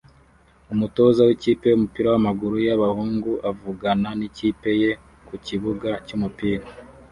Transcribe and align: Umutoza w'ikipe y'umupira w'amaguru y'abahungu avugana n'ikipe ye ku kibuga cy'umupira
Umutoza 0.73 1.21
w'ikipe 1.27 1.65
y'umupira 1.67 2.07
w'amaguru 2.13 2.55
y'abahungu 2.67 3.31
avugana 3.49 4.09
n'ikipe 4.19 4.69
ye 4.81 4.91
ku 5.27 5.33
kibuga 5.45 5.89
cy'umupira 6.05 6.65